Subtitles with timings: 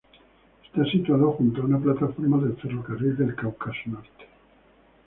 [0.65, 4.27] Está situado junto a una plataforma del ferrocarril del Cáucaso Norte